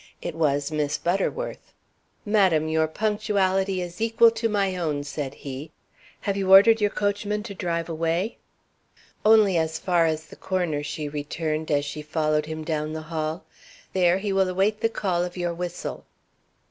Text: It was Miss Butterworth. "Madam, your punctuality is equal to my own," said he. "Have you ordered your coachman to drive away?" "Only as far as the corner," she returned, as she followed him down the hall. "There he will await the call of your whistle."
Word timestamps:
It 0.19 0.33
was 0.33 0.71
Miss 0.71 0.97
Butterworth. 0.97 1.73
"Madam, 2.25 2.67
your 2.67 2.87
punctuality 2.87 3.83
is 3.83 4.01
equal 4.01 4.31
to 4.31 4.49
my 4.49 4.75
own," 4.75 5.03
said 5.03 5.35
he. 5.35 5.69
"Have 6.21 6.35
you 6.35 6.49
ordered 6.51 6.81
your 6.81 6.89
coachman 6.89 7.43
to 7.43 7.53
drive 7.53 7.87
away?" 7.87 8.39
"Only 9.23 9.57
as 9.59 9.77
far 9.77 10.07
as 10.07 10.25
the 10.25 10.35
corner," 10.35 10.81
she 10.81 11.07
returned, 11.07 11.69
as 11.69 11.85
she 11.85 12.01
followed 12.01 12.47
him 12.47 12.63
down 12.63 12.93
the 12.93 13.03
hall. 13.13 13.45
"There 13.93 14.17
he 14.17 14.33
will 14.33 14.49
await 14.49 14.79
the 14.81 14.89
call 14.89 15.23
of 15.23 15.37
your 15.37 15.53
whistle." 15.53 16.05